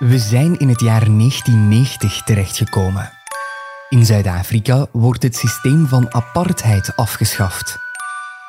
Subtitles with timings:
[0.00, 3.10] We zijn in het jaar 1990 terechtgekomen.
[3.88, 7.78] In Zuid-Afrika wordt het systeem van apartheid afgeschaft.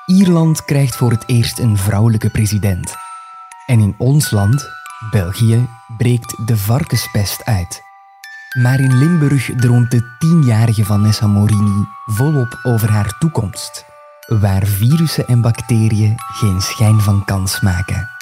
[0.06, 2.96] Ierland krijgt voor het eerst een vrouwelijke president.
[3.66, 4.70] En in ons land,
[5.10, 5.68] België,
[5.98, 7.82] breekt de varkenspest uit.
[8.58, 13.86] Maar in Limburg droomt de tienjarige Vanessa Morini volop over haar toekomst,
[14.28, 18.21] waar virussen en bacteriën geen schijn van kans maken.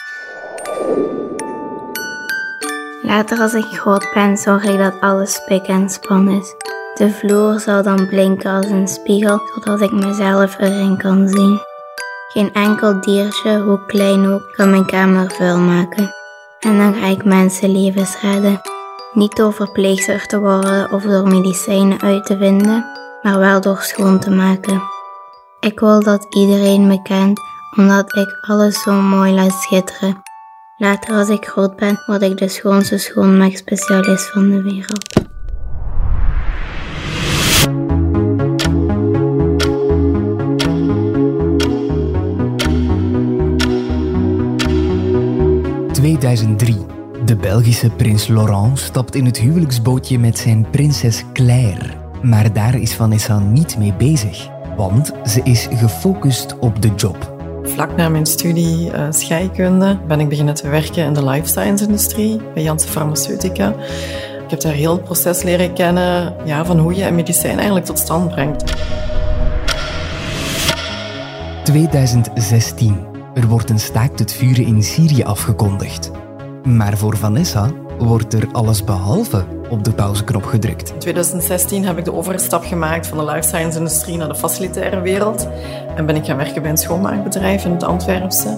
[3.02, 6.56] Later als ik groot ben, zorg ik dat alles spik en span is.
[6.94, 11.60] De vloer zal dan blinken als een spiegel, zodat ik mezelf erin kan zien.
[12.28, 16.14] Geen enkel diertje, hoe klein ook, kan mijn kamer vuil maken.
[16.60, 18.62] En dan ga ik mensenlevens redden.
[19.14, 22.86] Niet door verpleegster te worden of door medicijnen uit te vinden,
[23.22, 24.82] maar wel door schoon te maken.
[25.60, 27.40] Ik wil dat iedereen me kent,
[27.78, 30.22] omdat ik alles zo mooi laat schitteren.
[30.82, 35.28] Later als ik groot ben, word ik de schoonste schoonmaakspecialist van de wereld.
[46.02, 47.26] ...2003.
[47.26, 51.94] De Belgische prins Laurent stapt in het huwelijksbootje met zijn prinses Claire.
[52.22, 57.39] Maar daar is Vanessa niet mee bezig, want ze is gefocust op de job.
[57.80, 61.86] Vlak na mijn studie uh, scheikunde ben ik beginnen te werken in de life science
[61.86, 63.74] industrie bij Janssen Pharmaceutica.
[64.44, 67.86] Ik heb daar heel het proces leren kennen ja, van hoe je een medicijn eigenlijk
[67.86, 68.64] tot stand brengt.
[71.64, 72.98] 2016.
[73.34, 76.12] Er wordt een staakt het vuren in Syrië afgekondigd.
[76.64, 80.92] Maar voor Vanessa wordt er alles behalve op de pauzeknop gedrukt.
[80.94, 85.02] In 2016 heb ik de overstap gemaakt van de life science industrie naar de facilitaire
[85.02, 85.48] wereld
[85.96, 88.58] en ben ik gaan werken bij een schoonmaakbedrijf in het Antwerpse.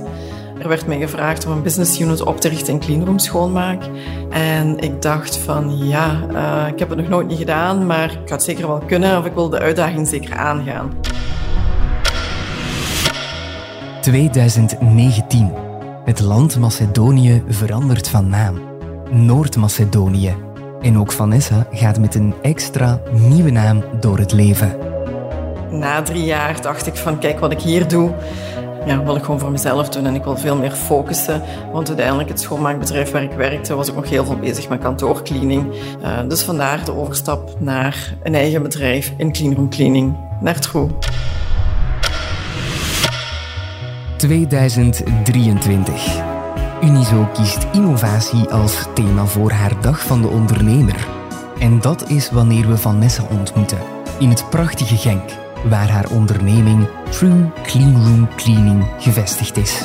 [0.62, 3.84] Er werd mij gevraagd om een business unit op te richten in cleanroom schoonmaak.
[4.30, 8.20] En ik dacht van ja, uh, ik heb het nog nooit niet gedaan, maar ik
[8.26, 10.92] ga het zeker wel kunnen of ik wil de uitdaging zeker aangaan.
[14.02, 15.52] 2019.
[16.06, 18.62] Het land Macedonië verandert van naam.
[19.10, 20.51] Noord-Macedonië.
[20.82, 24.78] En ook Vanessa gaat met een extra nieuwe naam door het leven.
[25.70, 28.12] Na drie jaar dacht ik van kijk wat ik hier doe.
[28.86, 31.42] Ja, wil ik gewoon voor mezelf doen en ik wil veel meer focussen.
[31.72, 35.74] Want uiteindelijk het schoonmaakbedrijf waar ik werkte was ik nog heel veel bezig met kantoorcleaning.
[36.02, 40.88] Uh, dus vandaar de overstap naar een eigen bedrijf in cleanroom cleaning, naar True.
[44.18, 46.31] 2023.
[46.82, 51.08] Unizo kiest innovatie als thema voor haar Dag van de Ondernemer.
[51.60, 53.78] En dat is wanneer we Vanessa ontmoeten,
[54.20, 55.30] in het prachtige Genk,
[55.70, 59.82] waar haar onderneming True Clean Room Cleaning gevestigd is.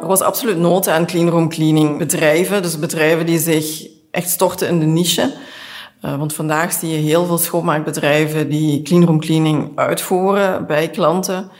[0.00, 4.78] Er was absoluut nood aan cleanroom cleaning bedrijven, dus bedrijven die zich echt storten in
[4.78, 5.34] de niche.
[6.04, 11.50] Uh, want vandaag zie je heel veel schoonmaakbedrijven die cleanroom cleaning uitvoeren bij klanten,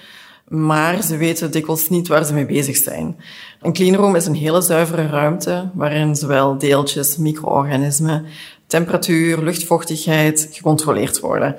[0.48, 3.16] maar ze weten dikwijls niet waar ze mee bezig zijn.
[3.60, 8.26] Een cleanroom is een hele zuivere ruimte waarin zowel deeltjes, micro-organismen,
[8.66, 11.56] temperatuur, luchtvochtigheid gecontroleerd worden.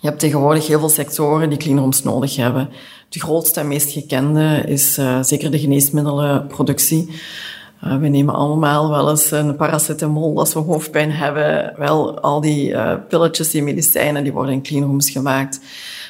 [0.00, 2.68] Je hebt tegenwoordig heel veel sectoren die cleanrooms nodig hebben.
[3.08, 7.10] De grootste en meest gekende is uh, zeker de geneesmiddelenproductie.
[7.84, 11.74] Uh, we nemen allemaal wel eens een paracetamol als we hoofdpijn hebben.
[11.76, 15.60] Wel, al die uh, pilletjes, die medicijnen, die worden in cleanrooms gemaakt.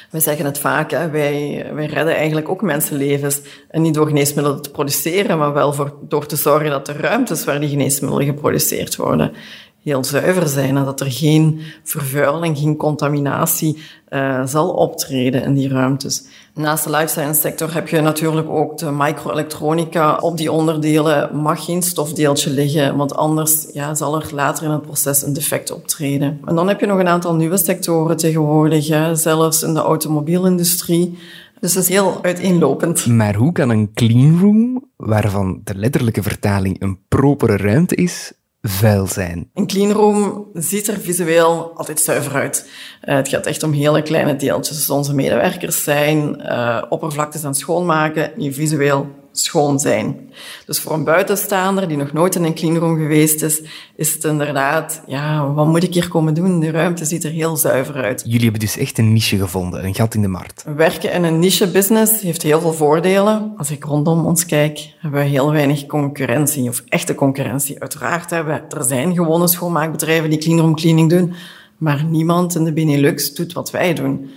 [0.09, 3.41] We zeggen het vaak, wij, wij redden eigenlijk ook mensenlevens.
[3.69, 7.45] En niet door geneesmiddelen te produceren, maar wel voor, door te zorgen dat de ruimtes
[7.45, 9.33] waar die geneesmiddelen geproduceerd worden,
[9.87, 13.77] heel zuiver zijn en dat er geen vervuiling, geen contaminatie
[14.09, 16.23] uh, zal optreden in die ruimtes.
[16.53, 20.17] Naast de life science sector heb je natuurlijk ook de microelektronica.
[20.17, 24.81] Op die onderdelen mag geen stofdeeltje liggen, want anders ja, zal er later in het
[24.81, 26.39] proces een defect optreden.
[26.45, 31.17] En dan heb je nog een aantal nieuwe sectoren tegenwoordig, hè, zelfs in de automobielindustrie.
[31.59, 33.05] Dus het is heel uiteenlopend.
[33.05, 39.07] Maar hoe kan een cleanroom, waarvan de letterlijke vertaling een propere ruimte is, vuil.
[39.17, 42.69] Een cleanroom ziet er visueel altijd zuiver uit.
[43.03, 44.77] Uh, het gaat echt om hele kleine deeltjes.
[44.77, 49.07] Dus onze medewerkers zijn uh, oppervlaktes aan het schoonmaken die visueel
[49.39, 50.29] schoon zijn.
[50.65, 53.61] Dus voor een buitenstaander die nog nooit in een cleanroom geweest is,
[53.95, 56.59] is het inderdaad, ja, wat moet ik hier komen doen?
[56.59, 58.21] De ruimte ziet er heel zuiver uit.
[58.25, 60.63] Jullie hebben dus echt een niche gevonden, een gat in de markt.
[60.75, 63.53] Werken in een niche business heeft heel veel voordelen.
[63.57, 67.79] Als ik rondom ons kijk, hebben we heel weinig concurrentie, of echte concurrentie.
[67.79, 71.33] Uiteraard hebben we, er zijn gewone schoonmaakbedrijven die cleanroom cleaning doen,
[71.77, 74.29] maar niemand in de Benelux doet wat wij doen.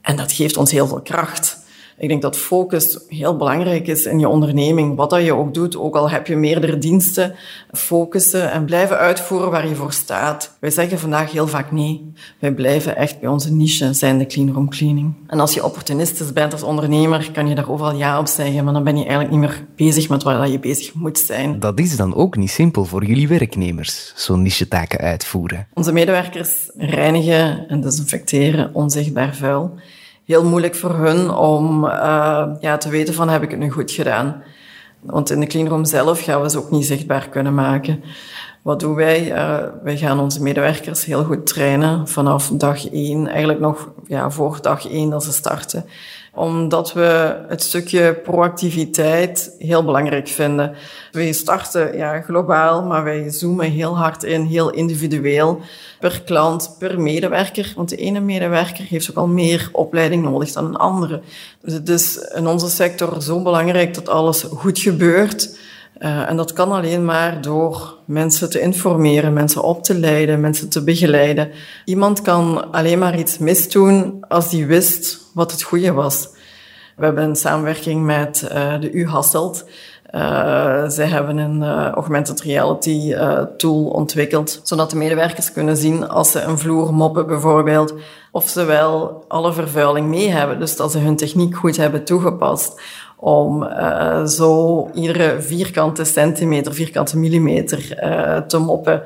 [0.00, 1.63] En dat geeft ons heel veel kracht.
[1.98, 4.96] Ik denk dat focus heel belangrijk is in je onderneming.
[4.96, 7.34] Wat dat je ook doet, ook al heb je meerdere diensten,
[7.72, 10.56] focussen en blijven uitvoeren waar je voor staat.
[10.60, 12.12] Wij zeggen vandaag heel vaak nee.
[12.38, 15.14] Wij blijven echt bij onze niche, zijn de cleanroom cleaning.
[15.26, 18.72] En als je opportunistisch bent als ondernemer, kan je daar overal ja op zeggen, maar
[18.72, 21.60] dan ben je eigenlijk niet meer bezig met waar je bezig moet zijn.
[21.60, 25.66] Dat is dan ook niet simpel voor jullie werknemers, zo'n niche-taken uitvoeren.
[25.74, 29.74] Onze medewerkers reinigen en desinfecteren onzichtbaar vuil
[30.24, 33.90] heel moeilijk voor hun om uh, ja, te weten van heb ik het nu goed
[33.90, 34.42] gedaan.
[35.00, 38.02] Want in de cleanroom zelf gaan we ze ook niet zichtbaar kunnen maken.
[38.62, 39.32] Wat doen wij?
[39.32, 44.58] Uh, wij gaan onze medewerkers heel goed trainen vanaf dag één, eigenlijk nog ja, voor
[44.60, 45.84] dag één dat ze starten
[46.34, 50.74] omdat we het stukje proactiviteit heel belangrijk vinden.
[51.12, 55.60] Wij starten ja, globaal, maar wij zoomen heel hard in, heel individueel,
[56.00, 57.72] per klant, per medewerker.
[57.76, 61.20] Want de ene medewerker heeft ook al meer opleiding nodig dan een andere.
[61.62, 65.58] Dus het is in onze sector zo belangrijk dat alles goed gebeurt.
[65.98, 70.68] Uh, en dat kan alleen maar door mensen te informeren, mensen op te leiden, mensen
[70.68, 71.50] te begeleiden.
[71.84, 76.28] Iemand kan alleen maar iets misdoen als die wist wat het goede was.
[76.96, 79.64] We hebben een samenwerking met uh, de U Hasselt.
[80.14, 86.30] Uh, zij hebben een augmented reality uh, tool ontwikkeld, zodat de medewerkers kunnen zien als
[86.30, 87.94] ze een vloer moppen bijvoorbeeld,
[88.32, 90.58] of ze wel alle vervuiling mee hebben.
[90.60, 92.80] Dus dat ze hun techniek goed hebben toegepast
[93.16, 99.02] om uh, zo iedere vierkante centimeter, vierkante millimeter uh, te moppen.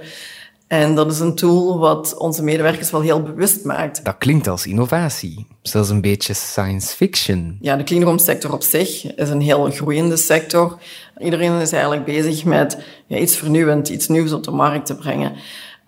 [0.68, 4.04] En dat is een tool wat onze medewerkers wel heel bewust maakt.
[4.04, 7.58] Dat klinkt als innovatie, zelfs een beetje science fiction.
[7.60, 10.78] Ja, de cleanroom sector op zich is een heel groeiende sector.
[11.18, 15.32] Iedereen is eigenlijk bezig met ja, iets vernieuwend, iets nieuws op de markt te brengen.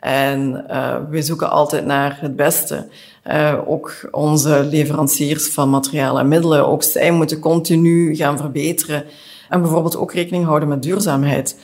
[0.00, 2.88] En uh, we zoeken altijd naar het beste.
[3.26, 9.05] Uh, ook onze leveranciers van materialen en middelen, ook zij moeten continu gaan verbeteren.
[9.49, 11.56] En bijvoorbeeld ook rekening houden met duurzaamheid.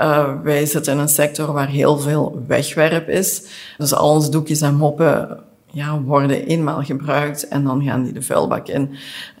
[0.00, 3.42] Uh, wij zitten in een sector waar heel veel wegwerp is.
[3.78, 5.38] Dus al onze doekjes en moppen
[5.74, 8.90] ja, worden eenmaal gebruikt en dan gaan die de vuilbak in.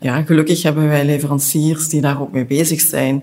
[0.00, 3.14] Ja, gelukkig hebben wij leveranciers die daar ook mee bezig zijn.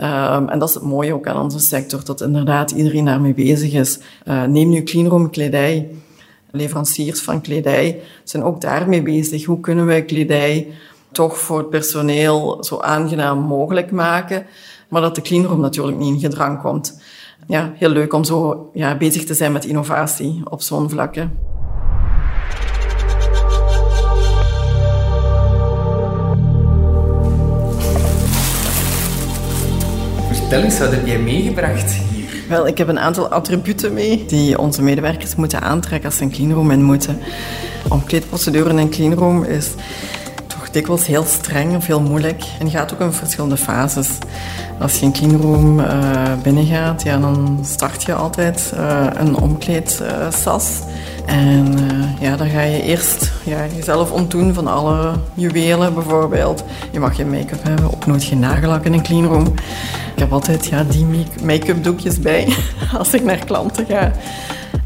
[0.00, 3.72] Um, en dat is het mooie ook aan onze sector, dat inderdaad iedereen daarmee bezig
[3.72, 3.98] is.
[4.24, 5.88] Uh, neem nu cleanroom kledij.
[6.54, 9.44] Leveranciers van kledij zijn ook daarmee bezig.
[9.44, 10.68] Hoe kunnen we kledij
[11.12, 14.46] toch voor het personeel zo aangenaam mogelijk maken?
[14.94, 17.00] maar dat de cleanroom natuurlijk niet in gedrang komt.
[17.46, 21.28] Ja, heel leuk om zo ja, bezig te zijn met innovatie op zo'n vlakke.
[30.32, 32.13] Vertel eens, wat heb jij meegebracht?
[32.48, 36.30] Wel, ik heb een aantal attributen mee die onze medewerkers moeten aantrekken als ze een
[36.30, 37.18] cleanroom in moeten.
[37.88, 39.70] Omkleedprocedure in een cleanroom is
[40.74, 44.08] dikwijls heel streng of heel moeilijk en gaat ook in verschillende fases.
[44.80, 45.86] Als je een cleanroom uh,
[46.42, 50.80] binnengaat, ja, dan start je altijd uh, een omkleedsas.
[51.26, 56.64] en uh, ja, dan ga je eerst ja, jezelf ontdoen van alle juwelen bijvoorbeeld.
[56.90, 59.54] Je mag geen make-up hebben, ook nooit geen nagellak in een cleanroom.
[60.14, 62.56] Ik heb altijd ja, die make-up doekjes bij
[62.98, 64.12] als ik naar klanten ga.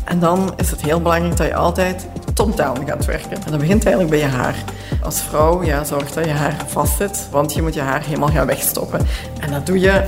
[0.04, 3.36] En dan is het heel belangrijk dat je altijd top-down gaat werken.
[3.44, 4.54] En dat begint eigenlijk bij je haar.
[5.02, 8.28] Als vrouw, ja, zorg dat je haar vast zit, want je moet je haar helemaal
[8.28, 9.06] gaan wegstoppen.
[9.40, 10.04] En dat doe je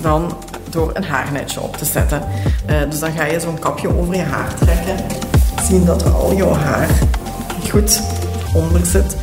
[0.00, 0.36] dan
[0.70, 2.22] door een haarnetje op te zetten.
[2.70, 4.96] Uh, dus dan ga je zo'n kapje over je haar trekken.
[5.68, 6.88] Zien dat al jouw haar
[7.70, 8.02] goed
[8.54, 9.16] onder zit.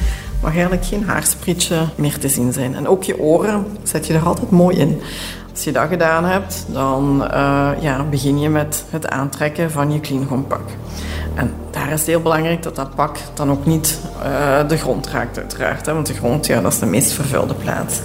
[0.44, 2.76] Eigenlijk geen haarsprietje meer te zien zijn.
[2.76, 5.02] En ook je oren zet je er altijd mooi in.
[5.52, 10.00] Als je dat gedaan hebt, dan uh, ja, begin je met het aantrekken van je
[10.00, 10.70] clean pak.
[11.34, 15.08] En daar is het heel belangrijk dat dat pak dan ook niet uh, de grond
[15.08, 15.86] raakt uiteraard.
[15.86, 18.00] Hè, want de grond ja, dat is de meest vervuilde plaats.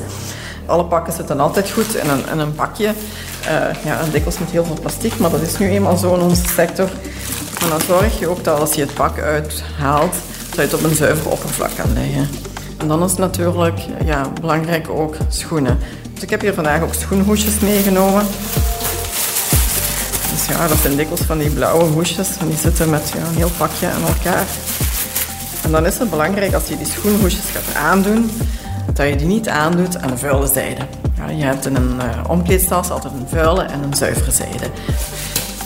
[0.66, 2.86] Alle pakken zitten altijd goed in een, een pakje.
[2.86, 6.46] Uh, ja, dikwijls met heel veel plastic, maar dat is nu eenmaal zo in onze
[6.46, 6.90] sector.
[7.62, 10.14] En dan zorg je ook dat als je het pak uithaalt,
[10.62, 12.28] het op een zuiver oppervlak kan leggen.
[12.76, 15.78] En dan is natuurlijk ja, belangrijk ook schoenen.
[16.14, 18.26] Dus ik heb hier vandaag ook schoenhoesjes meegenomen.
[20.32, 22.28] Dus ja, dat zijn dikwijls van die blauwe hoesjes.
[22.40, 24.46] En die zitten met een heel pakje aan elkaar.
[25.62, 28.30] En dan is het belangrijk als je die schoenhoesjes gaat aandoen,
[28.92, 30.80] dat je die niet aandoet aan de vuile zijde.
[31.16, 34.66] Ja, je hebt in een uh, omkleedtas altijd een vuile en een zuivere zijde.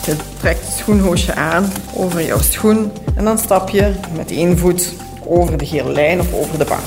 [0.05, 4.93] Je trekt het schoenhoesje aan over jouw schoen en dan stap je met één voet
[5.25, 6.81] over de gele lijn of over de bank.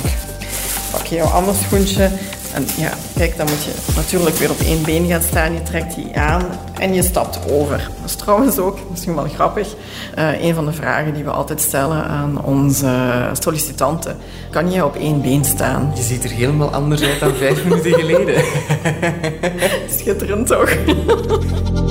[0.90, 2.10] pak je jouw ander schoentje.
[2.52, 5.52] En ja, kijk, dan moet je natuurlijk weer op één been gaan staan.
[5.52, 6.42] Je trekt die aan
[6.78, 7.76] en je stapt over.
[7.76, 9.74] Dat is trouwens ook, misschien wel grappig,
[10.18, 14.16] uh, een van de vragen die we altijd stellen aan onze sollicitanten.
[14.50, 15.92] Kan je op één been staan?
[15.94, 18.44] Je ziet er helemaal anders uit dan vijf minuten geleden.
[19.98, 20.70] Schitterend toch?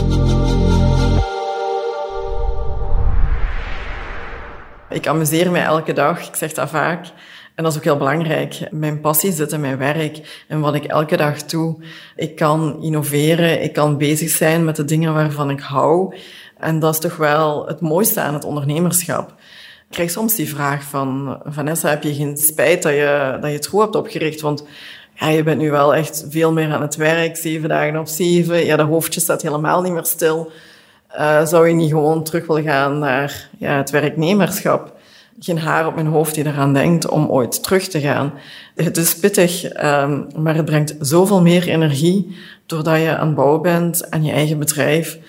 [5.06, 7.06] Ik amuseer mij elke dag, ik zeg dat vaak.
[7.56, 8.60] En dat is ook heel belangrijk.
[8.72, 11.84] Mijn passie zit in mijn werk en wat ik elke dag doe.
[12.16, 16.16] Ik kan innoveren, ik kan bezig zijn met de dingen waarvan ik hou.
[16.60, 19.30] En dat is toch wel het mooiste aan het ondernemerschap.
[19.30, 23.56] Ik krijg soms die vraag van, Vanessa, heb je geen spijt dat je, dat je
[23.56, 24.42] het goed hebt opgericht?
[24.42, 24.66] Want
[25.14, 28.66] ja, je bent nu wel echt veel meer aan het werk, zeven dagen op zeven.
[28.66, 30.52] Ja, dat hoofdje staat helemaal niet meer stil.
[31.20, 34.94] Uh, zou je niet gewoon terug willen gaan naar ja, het werknemerschap?
[35.40, 38.34] geen haar op mijn hoofd die eraan denkt om ooit terug te gaan.
[38.76, 44.12] Het is pittig, ehm, maar het brengt zoveel meer energie doordat je aan bouwen bent
[44.12, 45.20] aan je eigen bedrijf.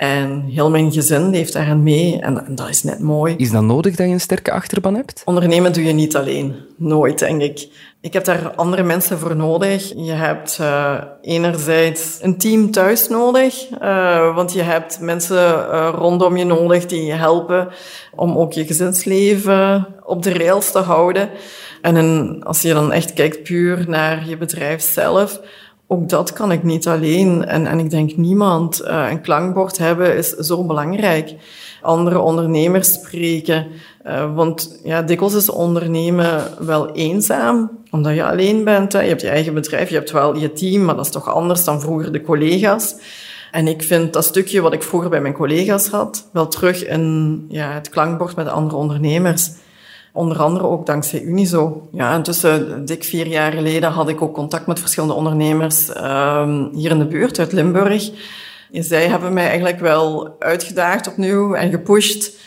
[0.00, 3.34] En heel mijn gezin leeft daarin mee en, dat is net mooi.
[3.36, 5.22] Is dat nodig dat je een sterke achterban hebt?
[5.24, 6.54] Ondernemen doe je niet alleen.
[6.76, 7.68] Nooit, denk ik.
[8.00, 9.92] Ik heb daar andere mensen voor nodig.
[9.96, 16.36] Je hebt uh, enerzijds een team thuis nodig, uh, want je hebt mensen uh, rondom
[16.36, 17.68] je nodig die je helpen
[18.14, 21.30] om ook je gezinsleven op de rails te houden.
[21.82, 25.40] En als je dan echt kijkt puur naar je bedrijf zelf,
[25.92, 27.44] ook dat kan ik niet alleen.
[27.44, 28.82] En, en ik denk niemand.
[28.82, 31.34] Uh, een klankbord hebben is zo belangrijk.
[31.82, 33.66] Andere ondernemers spreken.
[34.06, 38.92] Uh, want ja, dikwijls is ondernemen wel eenzaam, omdat je alleen bent.
[38.92, 39.00] Hè.
[39.00, 41.64] Je hebt je eigen bedrijf, je hebt wel je team, maar dat is toch anders
[41.64, 42.94] dan vroeger de collega's.
[43.50, 47.44] En ik vind dat stukje wat ik vroeger bij mijn collega's had, wel terug in
[47.48, 49.50] ja, het klankbord met andere ondernemers.
[50.12, 51.88] Onder andere ook dankzij Unizo.
[51.92, 56.90] Ja, intussen, dik vier jaar geleden, had ik ook contact met verschillende ondernemers um, hier
[56.90, 58.10] in de buurt, uit Limburg.
[58.72, 62.38] En zij hebben mij eigenlijk wel uitgedaagd opnieuw en gepusht.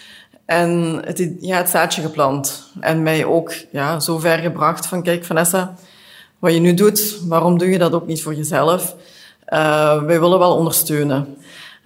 [0.46, 2.72] En het, ja, het zaadje geplant.
[2.80, 5.74] En mij ook ja, zo ver gebracht van, kijk Vanessa,
[6.40, 8.96] wat je nu doet, waarom doe je dat ook niet voor jezelf?
[9.50, 11.38] Uh, wij willen wel ondersteunen.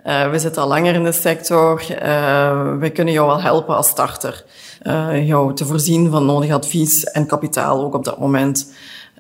[0.06, 1.86] Uh, we zitten al langer in de sector.
[1.92, 4.44] Uh, wij kunnen jou wel helpen als starter
[4.84, 8.72] uh, jou te voorzien van nodig advies en kapitaal ook op dat moment.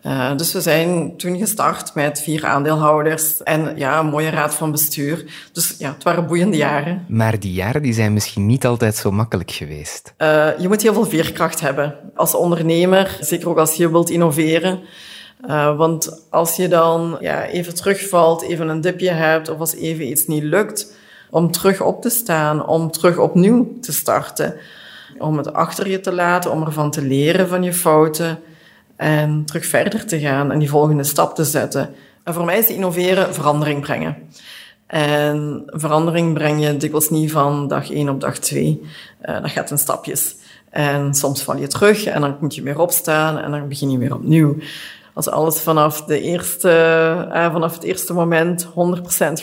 [0.05, 4.71] Uh, dus we zijn toen gestart met vier aandeelhouders en ja, een mooie raad van
[4.71, 5.25] bestuur.
[5.51, 7.05] Dus ja, het waren boeiende jaren.
[7.07, 10.13] Maar die jaren die zijn misschien niet altijd zo makkelijk geweest.
[10.17, 14.79] Uh, je moet heel veel veerkracht hebben als ondernemer, zeker ook als je wilt innoveren.
[15.47, 20.07] Uh, want als je dan ja, even terugvalt, even een dipje hebt of als even
[20.07, 20.93] iets niet lukt,
[21.29, 24.55] om terug op te staan, om terug opnieuw te starten,
[25.17, 28.39] om het achter je te laten, om ervan te leren van je fouten
[28.95, 31.89] en terug verder te gaan en die volgende stap te zetten.
[32.23, 34.15] En voor mij is innoveren verandering brengen.
[34.87, 38.81] En verandering breng je dikwijls niet van dag 1 op dag 2.
[39.21, 40.35] Uh, dat gaat in stapjes.
[40.69, 43.97] En soms val je terug en dan moet je weer opstaan en dan begin je
[43.97, 44.55] weer opnieuw
[45.17, 46.69] als alles vanaf, de eerste,
[47.29, 48.69] uh, vanaf het eerste moment 100%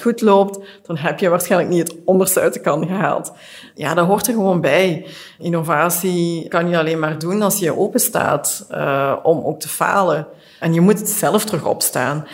[0.00, 3.32] goed loopt, dan heb je waarschijnlijk niet het onderste uit de kan gehaald.
[3.74, 5.06] Ja, dat hoort er gewoon bij.
[5.38, 10.26] Innovatie kan je alleen maar doen als je open staat uh, om ook te falen.
[10.60, 12.26] En je moet zelf terug opstaan.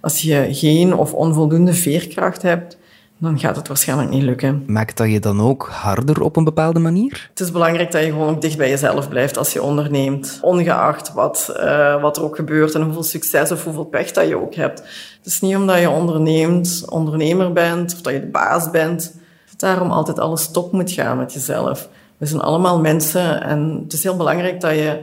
[0.00, 2.78] Als je geen of onvoldoende veerkracht hebt,
[3.18, 4.64] dan gaat het waarschijnlijk niet lukken.
[4.66, 7.28] Maakt dat je dan ook harder op een bepaalde manier?
[7.30, 10.38] Het is belangrijk dat je gewoon ook dicht bij jezelf blijft als je onderneemt.
[10.42, 14.40] Ongeacht wat, uh, wat er ook gebeurt en hoeveel succes of hoeveel pech dat je
[14.40, 14.78] ook hebt.
[15.16, 19.14] Het is niet omdat je onderneemt, ondernemer bent of dat je de baas bent,
[19.50, 21.88] dat daarom altijd alles top moet gaan met jezelf.
[22.16, 25.00] We zijn allemaal mensen en het is heel belangrijk dat je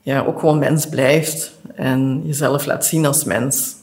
[0.00, 3.78] ja, ook gewoon mens blijft en jezelf laat zien als mens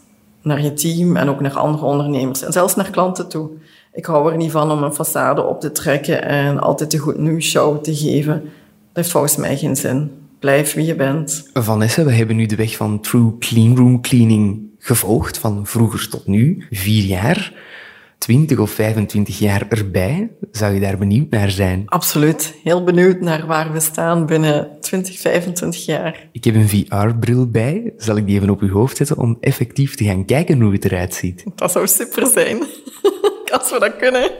[0.47, 3.49] naar je team en ook naar andere ondernemers en zelfs naar klanten toe.
[3.93, 7.17] Ik hou er niet van om een façade op te trekken en altijd de goed
[7.17, 8.33] nieuws show te geven.
[8.33, 10.11] Dat heeft volgens mij geen zin.
[10.39, 11.49] Blijf wie je bent.
[11.53, 16.27] Vanessa, we hebben nu de weg van True Clean Room Cleaning gevolgd, van vroeger tot
[16.27, 17.53] nu, vier jaar.
[18.17, 20.31] 20 of 25 jaar erbij.
[20.51, 21.83] Zou je daar benieuwd naar zijn?
[21.85, 22.55] Absoluut.
[22.63, 26.29] Heel benieuwd naar waar we staan binnen 20, 25 jaar.
[26.31, 27.93] Ik heb een VR-bril bij.
[27.97, 30.85] Zal ik die even op uw hoofd zetten om effectief te gaan kijken hoe het
[30.85, 31.43] eruit ziet?
[31.55, 32.57] Dat zou super zijn.
[33.57, 34.31] Als we dat kunnen.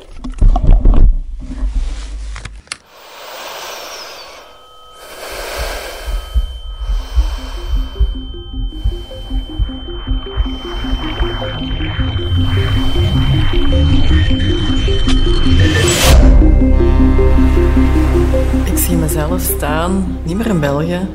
[20.88, 21.08] België,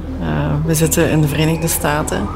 [0.66, 2.28] we zitten in de Verenigde Staten.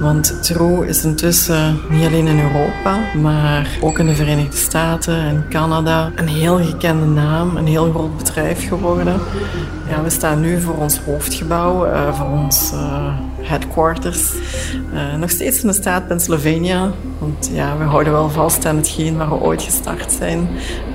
[0.00, 5.44] Want True is intussen niet alleen in Europa, maar ook in de Verenigde Staten en
[5.48, 9.20] Canada een heel gekende naam, een heel groot bedrijf geworden.
[9.88, 13.14] Ja, we staan nu voor ons hoofdgebouw, uh, voor ons uh,
[13.50, 14.32] headquarters.
[14.92, 19.16] Uh, nog steeds in de staat Pennsylvania, want ja, we houden wel vast aan hetgeen
[19.16, 20.48] waar we ooit gestart zijn.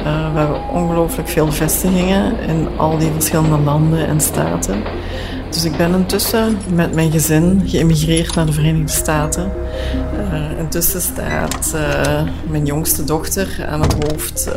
[0.03, 4.83] we hebben ongelooflijk veel vestigingen in al die verschillende landen en staten.
[5.49, 9.51] Dus ik ben intussen met mijn gezin geëmigreerd naar de Verenigde Staten.
[10.31, 11.75] Uh, intussen staat
[12.49, 14.49] mijn jongste dochter aan het hoofd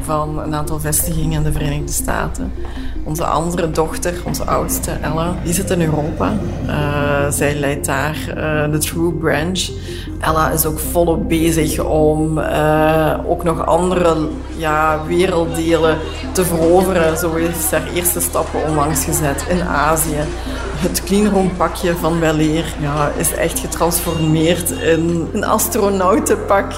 [0.00, 2.52] van een aantal vestigingen in de Verenigde Staten.
[3.04, 6.32] Onze andere dochter, onze oudste Ella, die zit in Europa.
[6.66, 9.68] Uh, zij leidt daar uh, de True Branch.
[10.20, 14.16] Ella is ook volop bezig om uh, ook nog andere
[14.56, 15.98] ja, werelddelen
[16.32, 17.18] te veroveren.
[17.18, 20.24] Zo is haar eerste stappen onlangs gezet in Azië.
[20.82, 26.72] Het cleanroom pakje van Weleer ja, is echt getransformeerd in een astronautenpak.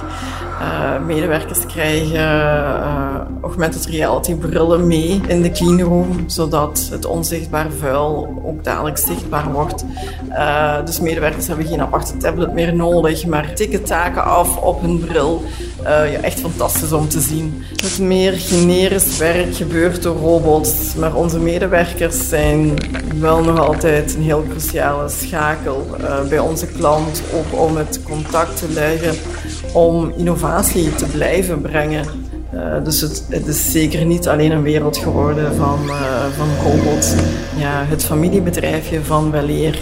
[0.61, 8.43] Uh, medewerkers krijgen uh, augmented reality brillen mee in de cleanroom, zodat het onzichtbaar vuil
[8.45, 9.85] ook dadelijk zichtbaar wordt.
[10.31, 14.99] Uh, dus medewerkers hebben geen aparte tablet meer nodig, maar tikken taken af op hun
[14.99, 15.43] bril.
[15.85, 17.65] Ja, echt fantastisch om te zien.
[17.83, 22.75] Het meer generisch werk gebeurt door robots, maar onze medewerkers zijn
[23.19, 25.87] wel nog altijd een heel cruciale schakel
[26.29, 29.15] bij onze klant, ook om het contact te leggen
[29.73, 32.05] om innovatie te blijven brengen.
[32.55, 35.79] Uh, dus het, het, is zeker niet alleen een wereld geworden van,
[36.37, 37.13] van robots.
[37.57, 39.79] Ja, het familiebedrijfje van Weleer,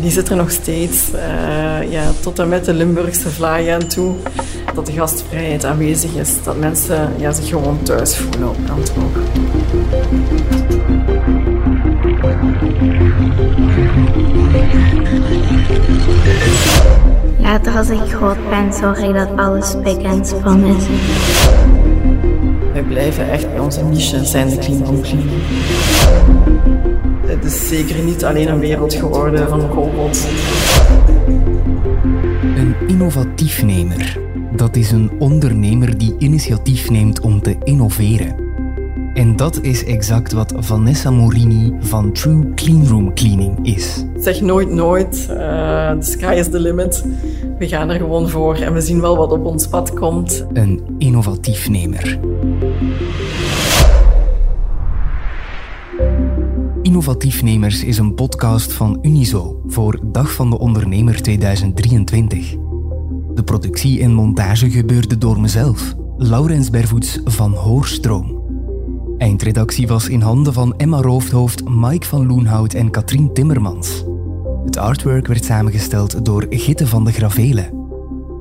[0.00, 1.10] die zit er nog steeds
[1.90, 4.14] ja, tot en met de Limburgse vlaai aan toe.
[4.76, 9.10] Dat de gastvrijheid aanwezig is, dat mensen ja, zich gewoon thuis voelen op kantoor.
[17.38, 20.84] Later als ik groot ben, zorg ik dat alles spik en span is.
[22.72, 25.02] Wij blijven echt bij onze niche zijn de clean.
[27.26, 30.24] Het is zeker niet alleen een wereld geworden van robots.
[32.56, 34.25] Een innovatiefnemer.
[34.56, 38.34] Dat is een ondernemer die initiatief neemt om te innoveren.
[39.14, 44.04] En dat is exact wat Vanessa Morini van True Cleanroom Cleaning is.
[44.18, 45.36] Zeg nooit nooit, uh,
[45.90, 47.04] the sky is the limit.
[47.58, 50.46] We gaan er gewoon voor en we zien wel wat op ons pad komt.
[50.52, 52.18] Een innovatiefnemer.
[56.82, 62.65] Innovatiefnemers is een podcast van Unizo voor Dag van de Ondernemer 2023.
[63.36, 68.42] De productie en montage gebeurde door mezelf, Laurens Bervoets van Hoorstroom.
[69.18, 74.04] Eindredactie was in handen van Emma Roofdhoofd, Mike van Loenhout en Katrien Timmermans.
[74.64, 77.70] Het artwork werd samengesteld door Gitte van de Gravelen.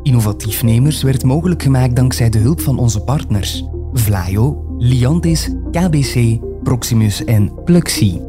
[0.04, 7.64] Innovatiefnemers werd mogelijk gemaakt dankzij de hulp van onze partners Vlaio, Liantis, KBC, Proximus en
[7.64, 8.20] Pluxy.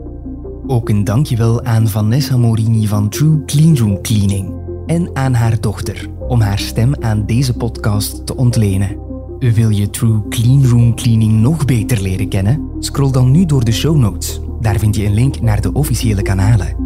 [0.66, 4.54] Ook een dankjewel aan Vanessa Morini van True Cleanroom Cleaning
[4.86, 8.96] en aan haar dochter om haar stem aan deze podcast te ontlenen.
[9.38, 12.70] Wil je True Cleanroom Cleaning nog beter leren kennen?
[12.78, 14.40] Scroll dan nu door de show notes.
[14.60, 16.76] Daar vind je een link naar de officiële kanalen.